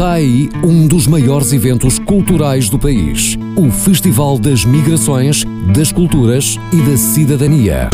Está 0.00 0.12
aí 0.12 0.48
um 0.64 0.86
dos 0.86 1.06
maiores 1.06 1.52
eventos 1.52 1.98
culturais 1.98 2.70
do 2.70 2.78
país, 2.78 3.36
o 3.54 3.70
Festival 3.70 4.38
das 4.38 4.64
Migrações, 4.64 5.44
das 5.74 5.92
Culturas 5.92 6.56
e 6.72 6.80
da 6.80 6.96
Cidadania. 6.96 7.90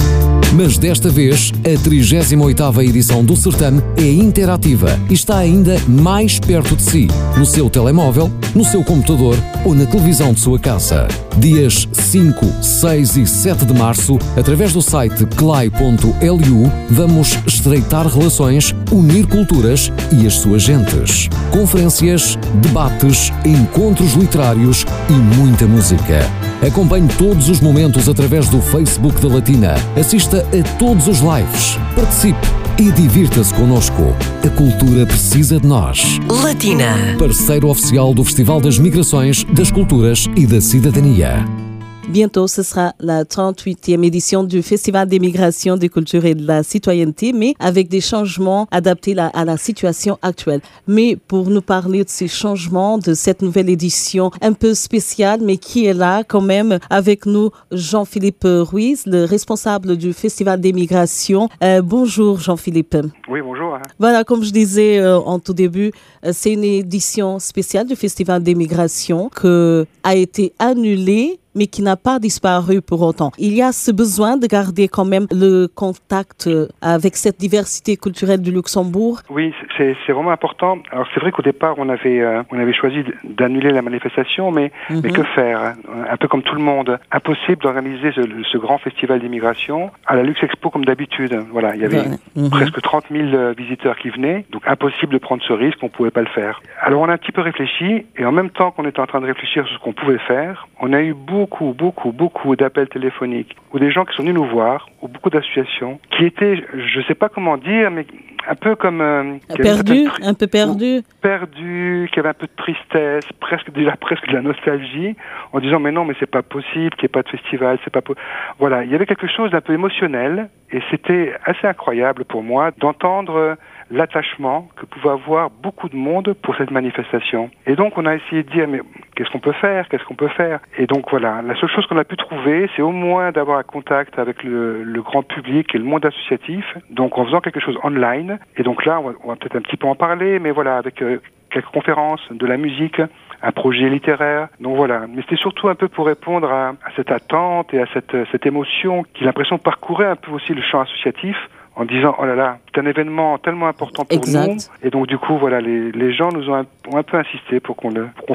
Mas 0.56 0.78
desta 0.78 1.10
vez, 1.10 1.52
a 1.58 1.86
38ª 1.86 2.82
edição 2.82 3.22
do 3.22 3.36
certame 3.36 3.82
é 3.94 4.10
interativa 4.10 4.98
e 5.10 5.12
está 5.12 5.36
ainda 5.36 5.78
mais 5.86 6.38
perto 6.38 6.74
de 6.74 6.82
si, 6.82 7.08
no 7.36 7.44
seu 7.44 7.68
telemóvel, 7.68 8.32
no 8.54 8.64
seu 8.64 8.82
computador 8.82 9.36
ou 9.66 9.74
na 9.74 9.84
televisão 9.84 10.32
de 10.32 10.40
sua 10.40 10.58
casa. 10.58 11.08
Dias 11.36 11.86
5, 11.92 12.46
6 12.62 13.16
e 13.18 13.26
7 13.26 13.66
de 13.66 13.74
março, 13.74 14.18
através 14.34 14.72
do 14.72 14.80
site 14.80 15.26
clai.lu, 15.36 16.72
vamos 16.88 17.36
estreitar 17.46 18.06
relações, 18.06 18.74
unir 18.90 19.26
culturas 19.26 19.92
e 20.10 20.26
as 20.26 20.36
suas 20.36 20.62
gentes. 20.62 21.28
Conferências, 21.50 22.38
debates, 22.62 23.30
encontros 23.44 24.14
literários 24.14 24.86
e 25.10 25.12
muita 25.12 25.66
música. 25.66 26.45
Acompanhe 26.64 27.08
todos 27.18 27.48
os 27.48 27.60
momentos 27.60 28.08
através 28.08 28.48
do 28.48 28.60
Facebook 28.60 29.20
da 29.20 29.34
Latina. 29.34 29.74
Assista 29.98 30.38
a 30.38 30.78
todos 30.78 31.06
os 31.08 31.18
lives. 31.18 31.78
Participe 31.94 32.46
e 32.78 32.90
divirta-se 32.92 33.52
connosco. 33.54 34.14
A 34.44 34.50
cultura 34.50 35.06
precisa 35.06 35.58
de 35.60 35.66
nós. 35.66 36.18
Latina. 36.42 37.16
Parceiro 37.18 37.68
oficial 37.68 38.14
do 38.14 38.24
Festival 38.24 38.60
das 38.60 38.78
Migrações, 38.78 39.44
das 39.44 39.70
Culturas 39.70 40.26
e 40.36 40.46
da 40.46 40.60
Cidadania. 40.60 41.65
Bientôt, 42.08 42.46
ce 42.46 42.62
sera 42.62 42.92
la 43.00 43.24
38e 43.24 44.04
édition 44.04 44.44
du 44.44 44.62
Festival 44.62 45.08
des 45.08 45.18
migrations, 45.18 45.76
des 45.76 45.88
cultures 45.88 46.24
et 46.24 46.36
de 46.36 46.46
la 46.46 46.62
citoyenneté, 46.62 47.32
mais 47.32 47.54
avec 47.58 47.88
des 47.88 48.00
changements 48.00 48.68
adaptés 48.70 49.16
à 49.18 49.44
la 49.44 49.56
situation 49.56 50.16
actuelle. 50.22 50.60
Mais 50.86 51.16
pour 51.16 51.50
nous 51.50 51.62
parler 51.62 52.04
de 52.04 52.08
ces 52.08 52.28
changements, 52.28 52.98
de 52.98 53.12
cette 53.12 53.42
nouvelle 53.42 53.68
édition 53.68 54.30
un 54.40 54.52
peu 54.52 54.74
spéciale, 54.74 55.40
mais 55.42 55.56
qui 55.56 55.86
est 55.86 55.94
là 55.94 56.22
quand 56.22 56.40
même 56.40 56.78
avec 56.90 57.26
nous, 57.26 57.50
Jean-Philippe 57.72 58.44
Ruiz, 58.44 59.02
le 59.06 59.24
responsable 59.24 59.96
du 59.96 60.12
Festival 60.12 60.60
des 60.60 60.72
migrations. 60.72 61.48
Euh, 61.64 61.82
bonjour 61.82 62.38
Jean-Philippe. 62.38 62.96
Oui, 63.28 63.40
bonjour. 63.42 63.78
Voilà, 63.98 64.22
comme 64.22 64.44
je 64.44 64.52
disais 64.52 65.00
euh, 65.00 65.18
en 65.18 65.40
tout 65.40 65.54
début, 65.54 65.90
euh, 66.24 66.30
c'est 66.32 66.52
une 66.52 66.64
édition 66.64 67.40
spéciale 67.40 67.88
du 67.88 67.96
Festival 67.96 68.44
des 68.44 68.54
migrations 68.54 69.28
qui 69.28 69.86
a 70.04 70.14
été 70.14 70.52
annulée 70.60 71.40
mais 71.56 71.66
qui 71.66 71.82
n'a 71.82 71.96
pas 71.96 72.18
disparu 72.18 72.80
pour 72.82 73.02
autant. 73.02 73.32
Il 73.38 73.54
y 73.54 73.62
a 73.62 73.72
ce 73.72 73.90
besoin 73.90 74.36
de 74.36 74.46
garder 74.46 74.86
quand 74.88 75.04
même 75.04 75.26
le 75.32 75.66
contact 75.74 76.48
avec 76.82 77.16
cette 77.16 77.38
diversité 77.38 77.96
culturelle 77.96 78.42
du 78.42 78.52
Luxembourg. 78.52 79.20
Oui, 79.30 79.52
c'est 79.76 79.94
vraiment 80.12 80.30
important. 80.30 80.78
Alors 80.92 81.06
c'est 81.12 81.20
vrai 81.20 81.32
qu'au 81.32 81.42
départ, 81.42 81.74
on 81.78 81.88
avait, 81.88 82.20
euh, 82.20 82.42
on 82.52 82.58
avait 82.58 82.72
choisi 82.72 83.02
d'annuler 83.24 83.70
la 83.70 83.82
manifestation, 83.82 84.50
mais, 84.50 84.70
mais 84.90 84.96
Mhm. 85.08 85.12
que 85.12 85.22
faire? 85.34 85.74
Un 86.10 86.16
peu 86.16 86.28
comme 86.28 86.42
tout 86.42 86.54
le 86.54 86.62
monde. 86.62 86.98
Impossible 87.12 87.62
d'organiser 87.62 88.12
ce, 88.12 88.22
ce 88.52 88.58
grand 88.58 88.78
festival 88.78 89.20
d'immigration 89.20 89.90
à 90.06 90.16
la 90.16 90.22
Lux 90.22 90.42
Expo 90.42 90.70
comme 90.70 90.84
d'habitude. 90.84 91.34
Voilà, 91.52 91.74
il 91.74 91.80
y 91.82 91.84
avait. 91.84 92.04
Mhm. 92.36 92.50
presque 92.50 92.80
30 92.82 93.04
000 93.10 93.28
euh, 93.34 93.54
visiteurs 93.56 93.96
qui 93.96 94.10
venaient, 94.10 94.44
donc 94.50 94.62
impossible 94.66 95.12
de 95.12 95.18
prendre 95.18 95.42
ce 95.42 95.52
risque, 95.52 95.78
on 95.82 95.88
pouvait 95.88 96.10
pas 96.10 96.20
le 96.20 96.26
faire. 96.28 96.60
Alors 96.82 97.00
on 97.00 97.08
a 97.08 97.12
un 97.14 97.16
petit 97.16 97.32
peu 97.32 97.40
réfléchi, 97.40 98.04
et 98.18 98.24
en 98.24 98.32
même 98.32 98.50
temps 98.50 98.70
qu'on 98.70 98.84
était 98.86 99.00
en 99.00 99.06
train 99.06 99.20
de 99.20 99.26
réfléchir 99.26 99.66
sur 99.66 99.76
ce 99.76 99.82
qu'on 99.82 99.92
pouvait 99.92 100.18
faire, 100.18 100.68
on 100.80 100.92
a 100.92 101.00
eu 101.02 101.14
beaucoup, 101.14 101.45
beaucoup, 101.72 102.12
beaucoup 102.12 102.56
d'appels 102.56 102.88
téléphoniques, 102.88 103.56
ou 103.72 103.78
des 103.78 103.90
gens 103.90 104.04
qui 104.04 104.14
sont 104.16 104.22
venus 104.22 104.34
nous 104.34 104.44
voir, 104.46 104.88
ou 105.02 105.08
beaucoup 105.08 105.30
d'associations, 105.30 105.98
qui 106.10 106.24
étaient, 106.24 106.64
je 106.74 107.00
sais 107.02 107.14
pas 107.14 107.28
comment 107.28 107.56
dire, 107.56 107.90
mais 107.90 108.06
un 108.48 108.54
peu 108.54 108.76
comme... 108.76 109.00
euh, 109.00 109.38
Perdu, 109.56 110.08
un 110.22 110.34
peu 110.34 110.46
perdu. 110.46 111.02
perdu, 111.20 112.08
qui 112.12 112.18
avait 112.20 112.28
un 112.28 112.34
peu 112.34 112.46
de 112.46 112.56
tristesse, 112.56 113.24
presque 113.40 113.70
déjà 113.72 113.96
presque 114.00 114.28
de 114.28 114.34
la 114.34 114.42
nostalgie, 114.42 115.16
en 115.52 115.60
disant 115.60 115.80
mais 115.80 115.92
non 115.92 116.04
mais 116.04 116.14
c'est 116.20 116.30
pas 116.30 116.42
possible 116.42 116.90
qu'il 116.90 117.02
n'y 117.02 117.06
ait 117.06 117.08
pas 117.08 117.22
de 117.22 117.28
festival, 117.28 117.78
c'est 117.84 117.92
pas 117.92 118.02
po-. 118.02 118.14
voilà, 118.58 118.84
il 118.84 118.90
y 118.90 118.94
avait 118.94 119.06
quelque 119.06 119.26
chose 119.26 119.50
d'un 119.50 119.60
peu 119.60 119.72
émotionnel 119.72 120.48
et 120.70 120.80
c'était 120.90 121.34
assez 121.44 121.66
incroyable 121.66 122.24
pour 122.24 122.42
moi 122.42 122.70
d'entendre 122.78 123.56
l'attachement 123.90 124.68
que 124.76 124.84
pouvait 124.86 125.10
avoir 125.10 125.50
beaucoup 125.50 125.88
de 125.88 125.96
monde 125.96 126.34
pour 126.42 126.56
cette 126.56 126.70
manifestation. 126.70 127.50
Et 127.66 127.76
donc 127.76 127.98
on 127.98 128.06
a 128.06 128.14
essayé 128.16 128.42
de 128.42 128.50
dire 128.50 128.68
mais 128.68 128.80
qu'est-ce 129.16 129.30
qu'on 129.30 129.40
peut 129.40 129.52
faire, 129.52 129.88
qu'est-ce 129.88 130.04
qu'on 130.04 130.14
peut 130.14 130.28
faire 130.28 130.60
Et 130.78 130.86
donc 130.86 131.10
voilà, 131.10 131.42
la 131.42 131.56
seule 131.56 131.70
chose 131.70 131.86
qu'on 131.86 131.96
a 131.96 132.04
pu 132.04 132.16
trouver, 132.16 132.70
c'est 132.76 132.82
au 132.82 132.92
moins 132.92 133.32
d'avoir 133.32 133.58
un 133.58 133.62
contact 133.62 134.18
avec 134.18 134.44
le, 134.44 134.84
le 134.84 135.02
grand 135.02 135.22
public 135.22 135.74
et 135.74 135.78
le 135.78 135.84
monde 135.84 136.04
associatif, 136.04 136.64
donc 136.90 137.18
en 137.18 137.24
faisant 137.24 137.40
quelque 137.40 137.60
chose 137.60 137.78
online. 137.82 138.38
Et 138.56 138.62
donc 138.62 138.84
là, 138.84 139.00
on 139.00 139.28
va, 139.28 139.36
peut-être 139.36 139.56
un 139.56 139.62
petit 139.62 139.76
peu 139.76 139.88
en 139.88 139.94
parler, 139.94 140.38
mais 140.38 140.50
voilà, 140.50 140.76
avec 140.76 141.02
euh, 141.02 141.18
quelques 141.50 141.66
conférences, 141.66 142.20
de 142.30 142.46
la 142.46 142.58
musique, 142.58 143.00
un 143.42 143.52
projet 143.52 143.88
littéraire. 143.88 144.48
Donc 144.60 144.76
voilà, 144.76 145.06
mais 145.08 145.22
c'était 145.22 145.36
surtout 145.36 145.68
un 145.68 145.74
peu 145.74 145.88
pour 145.88 146.06
répondre 146.06 146.50
à, 146.50 146.68
à 146.68 146.90
cette 146.94 147.10
attente 147.10 147.72
et 147.74 147.80
à 147.80 147.86
cette, 147.92 148.16
cette 148.30 148.46
émotion 148.46 149.04
qui, 149.14 149.24
l'impression, 149.24 149.58
parcourait 149.58 150.06
un 150.06 150.16
peu 150.16 150.30
aussi 150.32 150.54
le 150.54 150.62
champ 150.62 150.80
associatif 150.80 151.36
en 151.76 151.84
disant 151.84 152.16
oh 152.18 152.24
là 152.24 152.34
là, 152.34 152.58
c'est 152.76 152.82
un 152.82 152.86
événement 152.86 153.38
tellement 153.38 153.68
important 153.68 154.04
pour 154.04 154.16
Exact. 154.18 154.48
nous. 154.52 154.58
Et 154.82 154.90
donc 154.90 155.06
du 155.06 155.16
coup, 155.16 155.38
voilà, 155.38 155.60
les, 155.62 155.90
les 155.92 156.12
gens 156.14 156.28
nous 156.30 156.48
ont 156.50 156.54
un, 156.56 156.66
ont 156.92 156.96
un 156.98 157.02
peu 157.02 157.16
insisté 157.16 157.58
pour 157.60 157.74
qu'on 157.76 157.90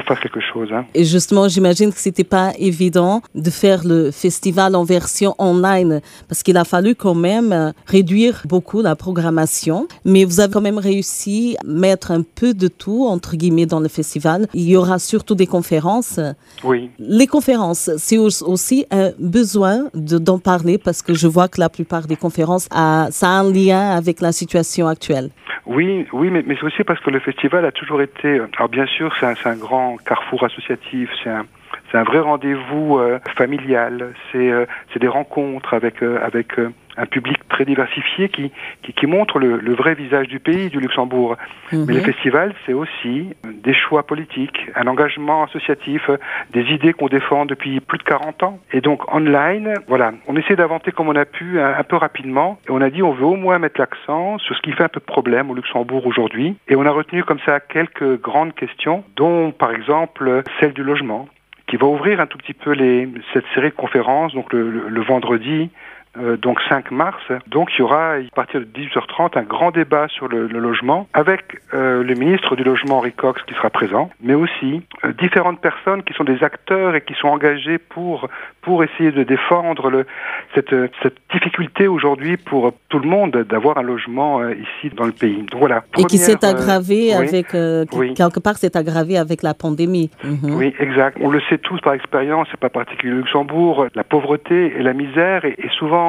fasse 0.06 0.18
quelque 0.20 0.40
chose. 0.40 0.68
Hein. 0.72 0.84
Et 0.94 1.04
justement, 1.04 1.46
j'imagine 1.48 1.92
que 1.92 1.98
c'était 2.00 2.24
pas 2.24 2.52
évident 2.58 3.22
de 3.34 3.50
faire 3.50 3.82
le 3.84 4.10
festival 4.10 4.74
en 4.74 4.82
version 4.84 5.34
online 5.38 6.00
parce 6.28 6.42
qu'il 6.42 6.56
a 6.56 6.64
fallu 6.64 6.94
quand 6.96 7.14
même 7.14 7.52
euh, 7.52 7.70
réduire 7.86 8.42
beaucoup 8.48 8.82
la 8.82 8.96
programmation. 8.96 9.86
Mais 10.04 10.24
vous 10.24 10.40
avez 10.40 10.52
quand 10.52 10.60
même 10.60 10.78
réussi 10.78 11.56
à 11.60 11.66
mettre 11.66 12.10
un 12.10 12.22
peu 12.22 12.52
de 12.54 12.66
tout, 12.68 13.06
entre 13.06 13.36
guillemets, 13.36 13.66
dans 13.66 13.80
le 13.80 13.88
festival. 13.88 14.48
Il 14.54 14.68
y 14.68 14.76
aura 14.76 14.98
surtout 14.98 15.34
des 15.36 15.46
conférences. 15.46 16.18
Oui. 16.64 16.90
Les 16.98 17.26
conférences, 17.26 17.90
c'est 17.98 18.18
au- 18.18 18.42
aussi 18.46 18.86
un 18.90 19.10
besoin 19.18 19.84
de- 19.94 20.18
d'en 20.18 20.38
parler 20.38 20.78
parce 20.78 21.00
que 21.02 21.14
je 21.14 21.28
vois 21.28 21.48
que 21.48 21.60
la 21.60 21.68
plupart 21.68 22.06
des 22.06 22.16
conférences, 22.16 22.66
a, 22.70 23.08
ça 23.10 23.28
a 23.28 23.30
un 23.40 23.52
lien 23.52 23.90
avec 23.90 24.20
la 24.20 24.31
situation 24.32 24.88
actuelle. 24.88 25.30
Oui, 25.66 26.06
oui, 26.12 26.30
mais, 26.30 26.42
mais 26.46 26.56
c'est 26.58 26.66
aussi 26.66 26.84
parce 26.84 27.00
que 27.00 27.10
le 27.10 27.20
festival 27.20 27.64
a 27.64 27.72
toujours 27.72 28.02
été. 28.02 28.40
Alors 28.56 28.68
bien 28.68 28.86
sûr, 28.86 29.14
c'est 29.18 29.26
un, 29.26 29.34
un 29.44 29.56
grand 29.56 29.96
carrefour 29.98 30.44
associatif, 30.44 31.10
c'est 31.22 31.30
un, 31.30 31.46
c'est 31.92 31.98
un 31.98 32.04
vrai 32.04 32.20
rendez-vous 32.20 32.98
euh, 32.98 33.20
familial, 33.36 34.14
c'est 34.32 34.50
euh, 34.50 34.64
des 34.98 35.08
rencontres 35.08 35.74
avec 35.74 36.02
euh, 36.02 36.18
avec 36.22 36.58
euh, 36.58 36.70
un 36.96 37.06
public 37.06 37.36
très 37.48 37.64
diversifié 37.66 38.30
qui 38.30 38.50
qui, 38.82 38.92
qui 38.94 39.06
montre 39.06 39.38
le, 39.38 39.58
le 39.58 39.74
vrai 39.74 39.94
visage 39.94 40.26
du 40.28 40.40
pays, 40.40 40.70
du 40.70 40.80
Luxembourg. 40.80 41.36
Mais 41.72 41.94
le 41.94 42.00
festival, 42.00 42.54
c'est 42.64 42.72
aussi 42.72 43.34
des 43.44 43.74
choix 43.74 44.04
politiques, 44.04 44.70
un 44.74 44.86
engagement 44.86 45.44
associatif, 45.44 46.08
euh, 46.08 46.16
des 46.52 46.62
idées 46.72 46.94
qu'on 46.94 47.08
défend 47.08 47.44
depuis 47.44 47.80
plus 47.80 47.98
de 47.98 48.04
40 48.04 48.42
ans. 48.42 48.58
Et 48.72 48.80
donc 48.80 49.12
online, 49.12 49.74
voilà, 49.86 50.12
on 50.26 50.36
essaie 50.36 50.56
d'inventer 50.56 50.92
comme 50.92 51.08
on 51.08 51.16
a 51.16 51.26
pu 51.26 51.60
un, 51.60 51.74
un 51.78 51.84
peu 51.84 51.96
rapidement. 51.96 52.58
Et 52.68 52.70
on 52.70 52.80
a 52.80 52.88
dit 52.88 53.02
on 53.02 53.12
veut 53.12 53.26
au 53.26 53.36
moins 53.36 53.58
mettre 53.58 53.78
l'accent 53.78 54.38
sur 54.38 54.56
ce 54.56 54.62
qui 54.62 54.72
fait 54.72 54.84
un 54.84 54.88
peu 54.88 55.00
de 55.00 55.04
problème 55.04 55.50
au 55.50 55.54
Luxembourg 55.54 56.06
aujourd'hui. 56.06 56.56
Et 56.68 56.76
on 56.76 56.86
a 56.86 56.90
retenu 56.90 57.22
comme 57.22 57.40
ça 57.44 57.60
quelques 57.60 58.20
grandes 58.20 58.54
questions, 58.54 59.04
dont 59.16 59.50
par 59.50 59.72
exemple 59.72 60.42
celle 60.58 60.72
du 60.72 60.82
logement, 60.82 61.28
qui 61.72 61.78
va 61.78 61.86
ouvrir 61.86 62.20
un 62.20 62.26
tout 62.26 62.36
petit 62.36 62.52
peu 62.52 62.72
les, 62.72 63.08
cette 63.32 63.46
série 63.54 63.70
de 63.70 63.74
conférences, 63.74 64.34
donc 64.34 64.52
le, 64.52 64.70
le- 64.70 64.88
le 64.90 65.00
vendredi. 65.00 65.70
Euh, 66.18 66.36
donc 66.36 66.58
5 66.68 66.90
mars. 66.90 67.22
Donc 67.46 67.70
il 67.74 67.78
y 67.80 67.82
aura 67.82 68.14
à 68.14 68.18
partir 68.34 68.60
de 68.60 68.66
18h30 68.66 69.38
un 69.38 69.42
grand 69.44 69.70
débat 69.70 70.08
sur 70.08 70.28
le, 70.28 70.46
le 70.46 70.58
logement 70.58 71.08
avec 71.14 71.60
euh, 71.72 72.02
le 72.02 72.14
ministre 72.14 72.54
du 72.54 72.64
logement 72.64 72.98
Henri 72.98 73.12
Cox 73.12 73.40
qui 73.46 73.54
sera 73.54 73.70
présent, 73.70 74.10
mais 74.22 74.34
aussi 74.34 74.82
euh, 75.04 75.12
différentes 75.14 75.60
personnes 75.60 76.02
qui 76.02 76.12
sont 76.12 76.24
des 76.24 76.44
acteurs 76.44 76.94
et 76.94 77.00
qui 77.00 77.14
sont 77.14 77.28
engagés 77.28 77.78
pour 77.78 78.28
pour 78.60 78.84
essayer 78.84 79.10
de 79.10 79.22
défendre 79.24 79.90
le, 79.90 80.06
cette, 80.54 80.74
cette 81.02 81.16
difficulté 81.32 81.88
aujourd'hui 81.88 82.36
pour 82.36 82.72
tout 82.90 82.98
le 83.00 83.08
monde 83.08 83.32
d'avoir 83.48 83.78
un 83.78 83.82
logement 83.82 84.46
ici 84.50 84.94
dans 84.94 85.06
le 85.06 85.10
pays. 85.12 85.42
Donc 85.50 85.58
voilà. 85.58 85.82
Et 85.98 86.04
qui 86.04 86.18
s'est 86.18 86.44
aggravé 86.44 87.12
avec, 87.12 87.46
Oui. 87.92 88.14
quelque 88.14 88.38
part, 88.38 88.56
s'est 88.58 88.76
aggravé 88.76 89.18
avec 89.18 89.42
la 89.42 89.54
pandémie. 89.54 90.10
Mhm. 90.22 90.54
Oui, 90.54 90.72
exact. 90.78 91.18
On 91.20 91.28
le 91.30 91.40
sait 91.48 91.58
tous 91.58 91.80
par 91.80 91.94
expérience, 91.94 92.46
c'est 92.52 92.60
pas 92.60 92.68
particulier 92.68 93.14
au 93.14 93.16
Luxembourg. 93.16 93.86
La 93.96 94.04
pauvreté 94.04 94.74
et 94.78 94.82
la 94.82 94.92
misère 94.92 95.44
est, 95.44 95.58
est 95.58 95.72
souvent 95.72 96.01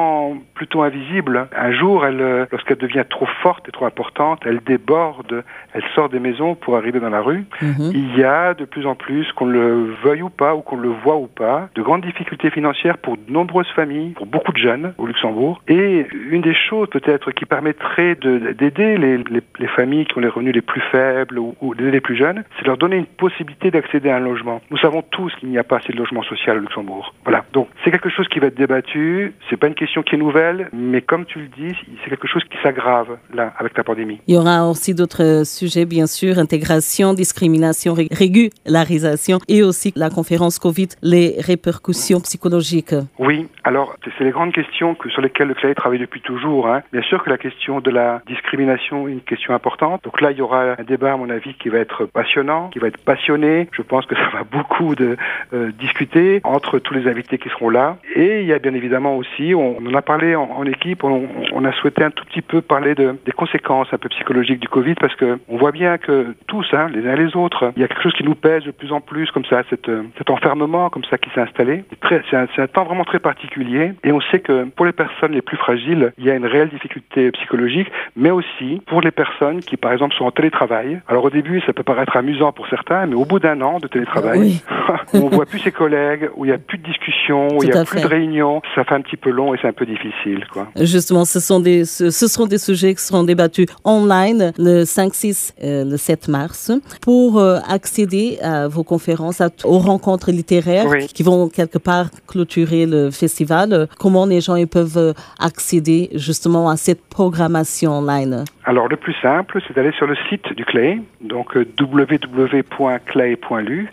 plutôt 0.54 0.82
invisible. 0.82 1.48
Un 1.56 1.72
jour, 1.72 2.04
elle, 2.06 2.20
euh, 2.20 2.46
lorsqu'elle 2.52 2.78
devient 2.78 3.04
trop 3.08 3.26
forte 3.42 3.68
et 3.68 3.72
trop 3.72 3.86
importante, 3.86 4.40
elle 4.46 4.60
déborde, 4.60 5.44
elle 5.72 5.82
sort 5.94 6.08
des 6.08 6.20
maisons 6.20 6.54
pour 6.54 6.76
arriver 6.76 7.00
dans 7.00 7.10
la 7.10 7.20
rue. 7.20 7.44
Mhm. 7.62 7.90
Il 7.94 8.16
y 8.18 8.24
a 8.24 8.54
de 8.54 8.64
plus 8.64 8.86
en 8.86 8.94
plus, 8.94 9.30
qu'on 9.32 9.46
le 9.46 9.94
veuille 10.02 10.22
ou 10.22 10.30
pas, 10.30 10.54
ou 10.54 10.60
qu'on 10.60 10.76
le 10.76 10.88
voit 10.88 11.16
ou 11.16 11.26
pas, 11.26 11.68
de 11.74 11.82
grandes 11.82 12.02
difficultés 12.02 12.50
financières 12.50 12.98
pour 12.98 13.16
de 13.16 13.30
nombreuses 13.32 13.68
familles, 13.74 14.10
pour 14.12 14.26
beaucoup 14.26 14.52
de 14.52 14.58
jeunes 14.58 14.94
au 14.98 15.06
Luxembourg. 15.06 15.60
Et 15.68 16.06
une 16.30 16.42
des 16.42 16.54
choses 16.54 16.88
peut-être 16.90 17.30
qui 17.32 17.44
permettrait 17.44 18.14
de- 18.16 18.52
d'aider 18.52 18.96
les, 18.98 19.18
les- 19.18 19.42
les 19.58 19.68
familles 19.68 20.04
qui 20.06 20.18
ont 20.18 20.20
les 20.20 20.28
revenus 20.28 20.54
les 20.54 20.62
plus 20.62 20.82
faibles 20.92 21.38
ou, 21.38 21.54
ou 21.60 21.74
d'aider 21.74 21.90
les 21.90 22.00
plus 22.00 22.16
jeunes, 22.16 22.44
c'est 22.58 22.66
leur 22.66 22.76
donner 22.76 22.96
une 22.96 23.06
possibilité 23.06 23.70
d'accéder 23.70 24.10
à 24.10 24.16
un 24.16 24.20
logement. 24.20 24.60
Nous 24.70 24.78
savons 24.78 25.02
tous 25.02 25.34
qu'il 25.36 25.48
n'y 25.48 25.58
a 25.58 25.64
pas 25.64 25.76
assez 25.78 25.92
de 25.92 25.98
logement 25.98 26.22
social 26.22 26.58
au 26.58 26.60
Luxembourg. 26.60 27.14
Voilà. 27.24 27.44
Donc 27.52 27.68
c'est 27.82 27.90
quelque 27.90 28.08
chose 28.10 28.28
qui 28.28 28.38
va 28.38 28.46
être 28.48 28.56
débattu. 28.56 29.32
C'est 29.48 29.56
pas 29.56 29.66
une 29.66 29.74
question 29.74 29.83
question 29.84 30.02
qui 30.02 30.14
est 30.14 30.18
nouvelle, 30.18 30.70
mais 30.72 31.02
comme 31.02 31.26
tu 31.26 31.38
le 31.40 31.48
dis, 31.48 31.76
c'est 32.02 32.08
quelque 32.08 32.26
chose 32.26 32.42
qui 32.44 32.56
s'aggrave 32.62 33.18
là 33.34 33.52
avec 33.58 33.76
la 33.76 33.84
pandémie. 33.84 34.18
Il 34.26 34.34
y 34.34 34.38
aura 34.38 34.66
aussi 34.66 34.94
d'autres 34.94 35.44
sujets, 35.44 35.84
bien 35.84 36.06
sûr, 36.06 36.38
intégration, 36.38 37.12
discrimination, 37.12 37.92
régularisation 37.92 39.40
et 39.46 39.62
aussi 39.62 39.92
la 39.94 40.08
conférence 40.08 40.58
Covid, 40.58 40.88
les 41.02 41.36
répercussions 41.38 42.20
psychologiques. 42.20 42.94
Oui, 43.18 43.46
alors 43.62 43.96
c'est 44.16 44.24
les 44.24 44.30
grandes 44.30 44.54
questions 44.54 44.94
que, 44.94 45.10
sur 45.10 45.20
lesquelles 45.20 45.48
le 45.48 45.54
CLAE 45.54 45.74
travaille 45.74 45.98
depuis 45.98 46.22
toujours. 46.22 46.68
Hein. 46.68 46.82
Bien 46.92 47.02
sûr 47.02 47.22
que 47.22 47.28
la 47.28 47.36
question 47.36 47.80
de 47.80 47.90
la 47.90 48.22
discrimination 48.26 49.06
est 49.08 49.12
une 49.12 49.20
question 49.20 49.54
importante. 49.54 50.02
Donc 50.04 50.22
là, 50.22 50.30
il 50.30 50.38
y 50.38 50.40
aura 50.40 50.76
un 50.78 50.84
débat, 50.84 51.12
à 51.12 51.16
mon 51.16 51.28
avis, 51.28 51.52
qui 51.54 51.68
va 51.68 51.78
être 51.78 52.06
passionnant, 52.06 52.70
qui 52.70 52.78
va 52.78 52.88
être 52.88 53.02
passionné. 53.04 53.68
Je 53.72 53.82
pense 53.82 54.06
que 54.06 54.14
ça 54.14 54.30
va 54.32 54.44
beaucoup 54.44 54.94
de 54.94 55.16
euh, 55.52 55.72
discuter 55.78 56.40
entre 56.44 56.78
tous 56.78 56.94
les 56.94 57.06
invités 57.06 57.36
qui 57.36 57.50
seront 57.50 57.68
là. 57.68 57.98
Et 58.14 58.40
il 58.40 58.46
y 58.46 58.52
a 58.52 58.58
bien 58.58 58.74
évidemment 58.74 59.16
aussi, 59.16 59.54
on, 59.54 59.73
en 59.86 59.94
a 59.94 60.02
parlé 60.02 60.34
en, 60.34 60.64
équipe, 60.64 61.04
on, 61.04 61.64
a 61.64 61.72
souhaité 61.72 62.04
un 62.04 62.10
tout 62.10 62.24
petit 62.24 62.42
peu 62.42 62.60
parler 62.60 62.94
de, 62.94 63.16
des 63.24 63.32
conséquences 63.32 63.88
un 63.92 63.98
peu 63.98 64.08
psychologiques 64.08 64.60
du 64.60 64.68
Covid 64.68 64.94
parce 64.94 65.14
que 65.14 65.38
on 65.48 65.56
voit 65.56 65.72
bien 65.72 65.98
que 65.98 66.34
tous, 66.46 66.66
hein, 66.72 66.88
les 66.92 67.06
uns 67.06 67.14
et 67.14 67.24
les 67.24 67.36
autres, 67.36 67.72
il 67.76 67.82
y 67.82 67.84
a 67.84 67.88
quelque 67.88 68.02
chose 68.02 68.14
qui 68.14 68.24
nous 68.24 68.34
pèse 68.34 68.64
de 68.64 68.70
plus 68.70 68.92
en 68.92 69.00
plus 69.00 69.30
comme 69.30 69.44
ça, 69.44 69.62
cette, 69.70 69.88
euh, 69.88 70.02
cet 70.18 70.30
enfermement 70.30 70.90
comme 70.90 71.04
ça 71.04 71.18
qui 71.18 71.30
s'est 71.30 71.40
installé. 71.40 71.84
C'est 72.08 72.36
un, 72.36 72.46
un 72.56 72.66
temps 72.66 72.84
vraiment 72.84 73.04
très 73.04 73.18
particulier 73.18 73.92
et 74.04 74.12
on 74.12 74.20
sait 74.20 74.40
que 74.40 74.64
pour 74.64 74.86
les 74.86 74.92
personnes 74.92 75.32
les 75.32 75.42
plus 75.42 75.56
fragiles, 75.56 76.12
il 76.18 76.24
y 76.24 76.30
a 76.30 76.34
une 76.34 76.46
réelle 76.46 76.68
difficulté 76.68 77.30
psychologique, 77.32 77.90
mais 78.16 78.30
aussi 78.30 78.82
pour 78.86 79.00
les 79.00 79.10
personnes 79.10 79.60
qui, 79.60 79.76
par 79.76 79.92
exemple, 79.92 80.14
sont 80.14 80.24
en 80.24 80.30
télétravail. 80.30 81.00
Alors 81.08 81.24
au 81.24 81.30
début, 81.30 81.60
ça 81.66 81.72
peut 81.72 81.82
paraître 81.82 82.16
amusant 82.16 82.52
pour 82.52 82.68
certains, 82.68 83.06
mais 83.06 83.14
au 83.14 83.24
bout 83.24 83.38
d'un 83.38 83.60
an 83.60 83.78
de 83.78 83.88
télétravail, 83.88 84.60
on 85.14 85.28
voit 85.28 85.46
plus 85.46 85.60
ses 85.60 85.72
collègues, 85.72 86.30
où 86.36 86.44
il 86.44 86.48
n'y 86.48 86.54
a 86.54 86.58
plus 86.58 86.78
de 86.78 86.84
discussion, 86.84 87.48
où 87.48 87.62
il 87.62 87.70
n'y 87.70 87.76
a 87.76 87.84
plus 87.84 88.02
de 88.02 88.06
réunions, 88.06 88.62
ça 88.74 88.84
fait 88.84 88.94
un 88.94 89.00
petit 89.00 89.16
peu 89.16 89.30
long 89.30 89.54
et 89.54 89.58
c'est 89.64 89.68
un 89.68 89.72
peu 89.72 89.86
difficile. 89.86 90.44
Quoi. 90.52 90.68
Justement, 90.76 91.24
ce 91.24 91.40
sont, 91.40 91.58
des, 91.58 91.86
ce, 91.86 92.10
sont 92.10 92.46
des 92.46 92.58
sujets 92.58 92.94
qui 92.94 93.02
seront 93.02 93.24
débattus 93.24 93.66
online 93.84 94.52
le 94.58 94.84
5, 94.84 95.14
6, 95.14 95.54
euh, 95.62 95.84
le 95.84 95.96
7 95.96 96.28
mars 96.28 96.70
pour 97.00 97.38
euh, 97.38 97.58
accéder 97.68 98.38
à 98.42 98.68
vos 98.68 98.84
conférences, 98.84 99.40
aux 99.64 99.78
rencontres 99.78 100.30
littéraires 100.30 100.86
qui 101.14 101.22
vont 101.22 101.48
quelque 101.48 101.78
part 101.78 102.10
clôturer 102.26 102.84
le 102.84 103.10
festival. 103.10 103.88
Comment 103.98 104.26
les 104.26 104.42
gens 104.42 104.56
ils 104.56 104.68
peuvent 104.68 104.98
euh, 104.98 105.14
accéder 105.40 106.10
justement 106.14 106.68
à 106.68 106.76
cette 106.76 107.02
programmation 107.08 107.92
online? 107.92 108.44
Alors 108.66 108.88
le 108.88 108.96
plus 108.96 109.14
simple, 109.22 109.60
c'est 109.66 109.74
d'aller 109.74 109.92
sur 109.92 110.06
le 110.06 110.16
site 110.28 110.52
du 110.54 110.64
CLAE, 110.64 110.96
donc 111.22 111.54
www.clae.lu. 111.80 112.68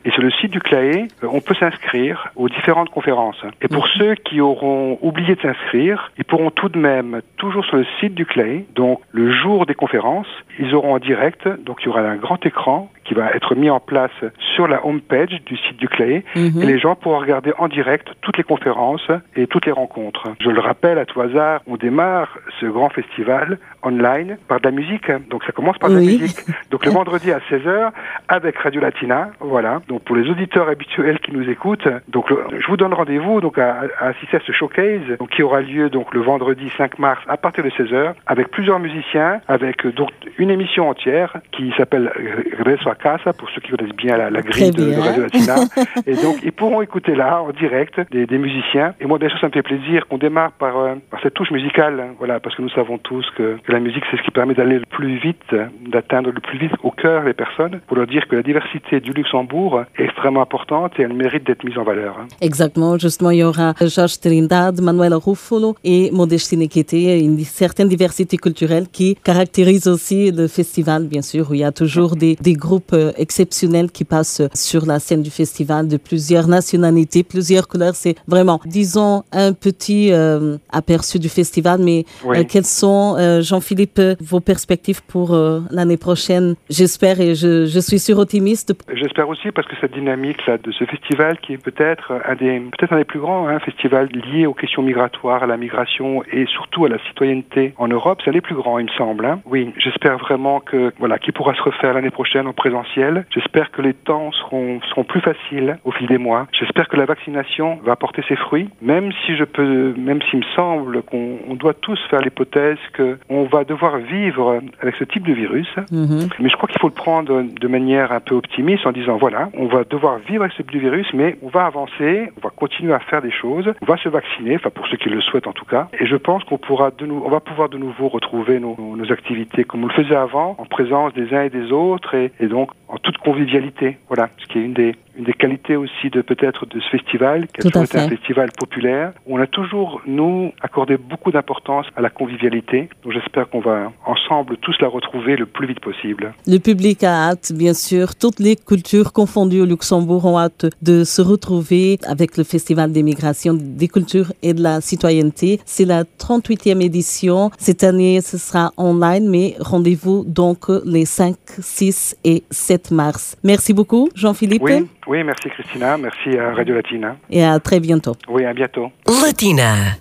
Et 0.05 0.11
sur 0.11 0.21
le 0.21 0.31
site 0.31 0.51
du 0.51 0.59
CLAE, 0.59 1.07
on 1.23 1.41
peut 1.41 1.55
s'inscrire 1.55 2.29
aux 2.35 2.49
différentes 2.49 2.89
conférences. 2.89 3.41
Et 3.61 3.67
pour 3.67 3.83
mhm. 3.85 3.91
ceux 3.97 4.15
qui 4.15 4.41
auront 4.41 4.97
oublié 5.01 5.35
de 5.35 5.41
s'inscrire, 5.41 5.60
ils 5.73 6.25
pourront 6.27 6.51
tout 6.51 6.69
de 6.69 6.77
même, 6.77 7.21
toujours 7.37 7.65
sur 7.65 7.77
le 7.77 7.85
site 7.99 8.13
du 8.13 8.25
CLAE, 8.25 8.63
donc 8.75 8.99
le 9.11 9.31
jour 9.31 9.65
des 9.65 9.75
conférences, 9.75 10.27
ils 10.59 10.73
auront 10.75 10.95
en 10.95 10.99
direct, 10.99 11.47
donc 11.47 11.77
il 11.81 11.85
y 11.85 11.89
aura 11.89 12.01
un 12.01 12.17
grand 12.17 12.45
écran 12.45 12.91
qui 13.11 13.15
va 13.15 13.31
être 13.33 13.55
mis 13.55 13.69
en 13.69 13.81
place 13.81 14.11
sur 14.55 14.69
la 14.69 14.85
home 14.85 15.01
page 15.01 15.41
du 15.45 15.57
site 15.57 15.75
du 15.75 15.89
CLAE 15.89 16.23
mhm. 16.33 16.61
et 16.61 16.65
les 16.65 16.79
gens 16.79 16.95
pourront 16.95 17.19
regarder 17.19 17.51
en 17.57 17.67
direct 17.67 18.07
toutes 18.21 18.37
les 18.37 18.43
conférences 18.43 19.05
et 19.35 19.47
toutes 19.47 19.65
les 19.65 19.73
rencontres. 19.73 20.29
Je 20.39 20.49
le 20.49 20.61
rappelle 20.61 20.97
à 20.97 21.05
tout 21.05 21.19
hasard, 21.19 21.61
on 21.67 21.75
démarre 21.75 22.37
ce 22.61 22.67
grand 22.67 22.87
festival 22.87 23.59
online 23.83 24.37
par 24.47 24.61
de 24.61 24.65
la 24.65 24.71
musique. 24.71 25.11
Donc 25.29 25.43
ça 25.43 25.51
commence 25.51 25.77
par 25.77 25.89
de 25.89 25.95
la 25.95 26.01
musique. 26.01 26.37
Donc 26.71 26.85
le 26.85 26.91
vendredi 26.91 27.33
à 27.33 27.39
16h 27.51 27.91
avec 28.29 28.57
Radio 28.57 28.79
Latina, 28.79 29.31
voilà. 29.41 29.81
Donc 29.89 30.03
pour 30.03 30.15
les 30.15 30.29
auditeurs 30.29 30.69
habituels 30.69 31.19
qui 31.19 31.33
nous 31.33 31.49
écoutent, 31.49 31.89
donc 32.07 32.27
je 32.29 32.67
vous 32.67 32.77
donne 32.77 32.93
rendez-vous 32.93 33.41
donc 33.41 33.57
à, 33.57 33.81
assister 33.99 34.37
à 34.37 34.39
ce 34.45 34.53
showcase 34.53 35.17
donc, 35.19 35.31
qui 35.31 35.43
aura 35.43 35.59
lieu 35.59 35.89
donc 35.89 36.13
le 36.13 36.21
vendredi 36.21 36.71
5 36.77 36.97
mars 36.97 37.21
à 37.27 37.35
partir 37.35 37.63
de 37.65 37.69
16h 37.71 38.13
avec 38.25 38.49
plusieurs 38.51 38.79
musiciens, 38.79 39.41
avec 39.49 39.85
donc 39.95 40.11
une 40.37 40.49
émission 40.49 40.89
entière 40.89 41.37
qui 41.51 41.73
s'appelle 41.75 42.11
Regreso 42.57 42.89
a 42.89 42.95
Casa 43.01 43.33
pour 43.33 43.49
ceux 43.49 43.61
qui 43.61 43.71
connaissent 43.71 43.95
bien 43.95 44.17
la, 44.17 44.41
grille 44.41 44.71
de, 44.71 44.93
Radio 44.93 45.23
Latina. 45.23 45.55
et 46.05 46.15
donc 46.15 46.37
ils 46.43 46.51
pourront 46.51 46.81
écouter 46.81 47.15
là 47.15 47.41
en 47.41 47.51
direct 47.51 47.99
des, 48.11 48.25
des 48.25 48.37
musiciens. 48.37 48.93
Et 48.99 49.05
moi 49.05 49.17
bien 49.17 49.29
sûr 49.29 49.39
ça 49.39 49.47
me 49.47 49.51
fait 49.51 49.63
plaisir 49.63 50.07
qu'on 50.07 50.17
démarre 50.17 50.51
par, 50.53 50.77
euh, 50.77 50.95
par 51.09 51.21
cette 51.21 51.33
touche 51.33 51.51
musicale, 51.51 51.99
hein, 51.99 52.15
voilà, 52.17 52.39
parce 52.39 52.55
que 52.55 52.61
nous 52.61 52.69
savons 52.69 52.97
tous 52.97 53.25
que, 53.35 53.57
que 53.63 53.71
la 53.71 53.79
musique 53.79 54.03
c'est 54.09 54.17
ce 54.17 54.23
qui 54.23 54.31
permet 54.31 54.53
d'aller 54.53 54.79
le 54.79 54.85
plus 54.85 55.17
vite, 55.17 55.55
d'atteindre 55.87 56.31
le 56.31 56.39
plus 56.39 56.57
vite 56.57 56.73
au 56.83 56.91
cœur 56.91 57.23
les 57.23 57.33
personnes, 57.33 57.81
pour 57.87 57.97
leur 57.97 58.07
dire 58.07 58.27
que 58.27 58.35
la 58.35 58.43
diversité 58.43 58.99
du 58.99 59.11
Luxembourg 59.11 59.83
est 59.97 60.03
extrêmement 60.03 60.41
importante 60.41 60.93
et 60.99 61.03
elle 61.03 61.13
mérite 61.13 61.45
d'être 61.45 61.63
mise 61.63 61.77
en 61.77 61.83
valeur. 61.83 62.17
Hein. 62.19 62.27
Exactement, 62.41 62.97
justement 62.97 63.31
il 63.31 63.39
y 63.39 63.43
aura 63.43 63.73
Georges 63.81 64.19
Trindade, 64.19 64.81
Manuel 64.81 65.13
Ruffolo 65.13 65.75
et 65.83 66.09
Modestine 66.11 66.67
Kété, 66.67 67.19
une 67.19 67.39
certaine 67.39 67.87
diversité 67.87 68.37
culturelle 68.37 68.87
qui 68.91 69.15
caractérise 69.15 69.87
aussi 69.87 70.31
le 70.31 70.47
festival, 70.47 71.07
bien 71.07 71.21
sûr, 71.21 71.51
où 71.51 71.53
il 71.53 71.61
y 71.61 71.63
a 71.63 71.71
toujours 71.71 72.15
des, 72.15 72.35
des 72.35 72.53
groupes 72.53 72.80
euh, 72.93 73.11
exceptionnels 73.17 73.91
qui 73.91 74.03
passent 74.03 74.41
sur 74.53 74.85
la 74.85 74.99
scène 74.99 75.21
du 75.21 75.29
festival 75.29 75.87
de 75.87 75.97
plusieurs 75.97 76.47
nationalités, 76.47 77.23
plusieurs 77.23 77.67
couleurs. 77.67 77.95
C'est 77.95 78.15
vraiment, 78.27 78.59
disons, 78.65 79.23
un 79.31 79.53
petit 79.53 80.11
euh, 80.11 80.57
aperçu 80.71 81.19
du 81.19 81.29
festival, 81.29 81.79
mais 81.81 82.05
euh, 82.25 82.43
quelles 82.47 82.65
sont, 82.65 83.17
Jean-Philippe, 83.41 84.01
vos 84.19 84.39
perspectives 84.39 85.01
pour 85.03 85.35
l'année 85.71 85.97
prochaine? 85.97 86.55
J'espère 86.69 87.19
et 87.19 87.35
je, 87.35 87.65
je, 87.65 87.79
suis 87.79 87.99
sûr 87.99 88.17
optimiste. 88.17 88.73
J'espère 88.93 89.29
aussi 89.29 89.51
parce 89.51 89.67
que 89.67 89.75
cette 89.79 89.93
dynamique 89.93 90.45
là 90.45 90.57
de 90.57 90.71
ce 90.71 90.85
festival 90.85 91.39
qui 91.39 91.53
est 91.53 91.57
peut-être 91.57 92.13
un 92.25 92.35
des 92.35 92.59
peut-être 92.59 92.93
un 92.93 92.97
des 92.97 93.05
plus 93.05 93.19
grands 93.19 93.47
hein, 93.47 93.59
festivals 93.59 94.07
liés 94.07 94.45
aux 94.45 94.53
questions 94.53 94.81
migratoires, 94.81 95.43
à 95.43 95.47
la 95.47 95.57
migration 95.57 96.23
et 96.31 96.45
surtout 96.45 96.85
à 96.85 96.89
la 96.89 96.97
citoyenneté 97.07 97.73
en 97.77 97.87
Europe, 97.87 98.21
c'est 98.23 98.29
un 98.29 98.33
des 98.33 98.41
plus 98.41 98.55
grands, 98.55 98.79
il 98.79 98.85
me 98.85 98.91
semble. 98.91 99.25
Hein. 99.25 99.39
Oui, 99.45 99.73
j'espère 99.77 100.17
vraiment 100.17 100.59
que 100.59 100.93
voilà, 100.99 101.19
qui 101.19 101.31
pourra 101.31 101.53
se 101.53 101.61
refaire 101.61 101.93
l'année 101.93 102.09
prochaine 102.09 102.47
en 102.47 102.53
présentiel. 102.71 103.25
J'espère 103.31 103.71
que 103.71 103.81
les 103.81 103.93
temps 103.93 104.31
seront 104.31 104.79
seront 104.89 105.03
plus 105.03 105.21
faciles 105.21 105.77
au 105.83 105.91
fil 105.91 106.07
des 106.07 106.17
mois. 106.17 106.47
J'espère 106.53 106.87
que 106.87 106.95
la 106.95 107.05
vaccination 107.05 107.79
va 107.83 107.95
porter 107.95 108.23
ses 108.27 108.35
fruits, 108.35 108.69
même 108.81 109.11
si 109.25 109.35
je 109.35 109.43
peux, 109.43 109.93
même 109.97 110.21
s'il 110.29 110.39
me 110.39 110.45
semble 110.55 111.01
qu'on 111.03 111.55
doit 111.55 111.73
tous 111.73 111.99
faire 112.09 112.21
l'hypothèse 112.21 112.77
que 112.93 113.17
on 113.29 113.43
va 113.43 113.63
devoir 113.63 113.97
vivre 113.97 114.61
avec 114.81 114.95
ce 114.95 115.03
type 115.03 115.27
de 115.27 115.33
virus. 115.33 115.67
Mhm. 115.91 116.29
Mais 116.39 116.49
je 116.49 116.55
crois 116.55 116.69
qu'il 116.69 116.79
faut 116.79 116.87
le 116.87 116.93
prendre 116.93 117.43
de 117.43 117.67
manière 117.67 118.11
un 118.11 118.19
peu 118.19 118.35
optimiste 118.35 118.85
en 118.85 118.91
disant 118.91 119.17
voilà, 119.17 119.49
on 119.53 119.65
va 119.65 119.83
devoir 119.83 120.17
vivre 120.19 120.43
avec 120.43 120.53
ce 120.53 120.61
type 120.61 120.71
de 120.71 120.79
virus, 120.79 121.07
mais 121.13 121.37
on 121.41 121.49
va 121.49 121.65
avancer, 121.65 122.31
on 122.37 122.41
va 122.41 122.51
continuer 122.55 122.93
à 122.93 122.99
faire 122.99 123.21
des 123.21 123.31
choses, 123.31 123.71
on 123.81 123.85
va 123.85 123.97
se 123.97 124.09
vacciner, 124.09 124.55
enfin 124.55 124.69
pour 124.69 124.87
ceux 124.87 124.97
qui 124.97 125.09
le 125.09 125.21
souhaitent 125.21 125.47
en 125.47 125.53
tout 125.53 125.65
cas, 125.65 125.87
et 125.99 126.05
je 126.05 126.15
pense 126.15 126.43
qu'on 126.45 126.57
pourra 126.57 126.91
de 126.91 127.05
nous, 127.05 127.21
on 127.25 127.29
va 127.29 127.39
pouvoir 127.39 127.69
de 127.69 127.77
nouveau 127.77 128.07
retrouver 128.07 128.59
nos, 128.59 128.77
nos, 128.79 129.11
activités 129.11 129.63
comme 129.63 129.83
on 129.83 129.87
le 129.87 129.93
faisait 129.93 130.15
avant, 130.15 130.55
en 130.57 130.65
présence 130.65 131.13
des 131.13 131.33
uns 131.33 131.43
et 131.43 131.49
des 131.49 131.71
autres, 131.71 132.15
et, 132.15 132.31
et 132.39 132.47
donc 132.47 132.60
en 132.87 132.97
toute 132.97 133.17
convivialité. 133.17 133.97
Voilà, 134.07 134.29
ce 134.37 134.45
qui 134.47 134.59
est 134.59 134.63
une 134.63 134.73
des 134.73 134.95
une 135.17 135.25
des 135.25 135.33
qualités 135.33 135.75
aussi 135.75 136.09
de 136.11 136.21
peut-être 136.21 136.65
de 136.65 136.79
ce 136.79 136.89
festival, 136.89 137.47
qui 137.47 137.67
a 137.67 137.69
toujours 137.69 137.83
été 137.83 137.99
un 137.99 138.09
festival 138.09 138.51
populaire, 138.57 139.13
on 139.25 139.39
a 139.39 139.47
toujours, 139.47 140.01
nous, 140.05 140.51
accordé 140.61 140.97
beaucoup 140.97 141.31
d'importance 141.31 141.85
à 141.95 142.01
la 142.01 142.09
convivialité. 142.09 142.89
Donc 143.03 143.13
j'espère 143.13 143.49
qu'on 143.49 143.59
va 143.59 143.91
ensemble 144.05 144.57
tous 144.57 144.75
la 144.81 144.87
retrouver 144.87 145.35
le 145.35 145.45
plus 145.45 145.67
vite 145.67 145.79
possible. 145.79 146.33
Le 146.47 146.57
public 146.57 147.03
a 147.03 147.29
hâte, 147.29 147.51
bien 147.53 147.73
sûr. 147.73 148.15
Toutes 148.15 148.39
les 148.39 148.55
cultures 148.55 149.13
confondues 149.13 149.61
au 149.61 149.65
Luxembourg 149.65 150.25
ont 150.25 150.39
hâte 150.39 150.65
de 150.81 151.03
se 151.03 151.21
retrouver 151.21 151.99
avec 152.07 152.37
le 152.37 152.43
Festival 152.43 152.91
des 152.91 153.03
migrations, 153.03 153.53
des 153.53 153.87
cultures 153.87 154.31
et 154.41 154.53
de 154.53 154.61
la 154.61 154.81
citoyenneté. 154.81 155.59
C'est 155.65 155.85
la 155.85 156.03
38e 156.03 156.81
édition. 156.81 157.51
Cette 157.57 157.83
année, 157.83 158.21
ce 158.21 158.37
sera 158.37 158.71
online, 158.77 159.29
mais 159.29 159.55
rendez-vous 159.59 160.23
donc 160.25 160.69
les 160.85 161.05
5, 161.05 161.35
6 161.59 162.17
et 162.23 162.43
7 162.49 162.91
mars. 162.91 163.37
Merci 163.43 163.73
beaucoup, 163.73 164.09
Jean-Philippe. 164.15 164.63
Oui, 165.07 165.23
merci 165.23 165.49
Christina, 165.49 165.97
merci 165.97 166.37
à 166.37 166.53
Radio 166.53 166.75
Latina. 166.75 167.17
Et 167.29 167.43
à 167.43 167.59
très 167.59 167.79
bientôt. 167.79 168.15
Oui, 168.29 168.45
à 168.45 168.53
bientôt. 168.53 168.91
Latina. 169.23 169.97